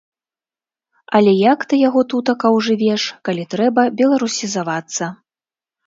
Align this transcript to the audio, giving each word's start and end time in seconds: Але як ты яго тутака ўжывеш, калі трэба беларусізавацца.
Але 1.19 1.31
як 1.51 1.59
ты 1.73 1.79
яго 1.81 2.01
тутака 2.15 2.47
ўжывеш, 2.57 3.07
калі 3.29 3.43
трэба 3.55 3.81
беларусізавацца. 4.05 5.17